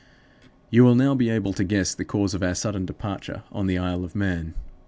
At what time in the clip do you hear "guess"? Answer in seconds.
1.63-1.93